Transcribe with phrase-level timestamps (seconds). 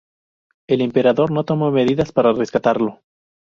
[0.67, 3.01] El emperador no tomó medidas para rescatarlo.